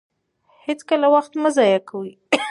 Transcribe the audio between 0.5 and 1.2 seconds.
هېڅکله